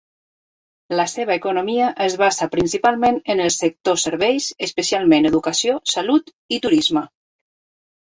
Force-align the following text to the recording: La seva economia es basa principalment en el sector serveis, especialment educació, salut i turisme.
La 0.99 1.03
seva 1.09 1.33
economia 1.39 1.89
es 2.05 2.15
basa 2.21 2.47
principalment 2.55 3.19
en 3.33 3.43
el 3.47 3.51
sector 3.55 3.99
serveis, 4.05 4.47
especialment 4.69 5.29
educació, 5.31 5.77
salut 5.97 6.33
i 6.59 6.61
turisme. 6.65 7.05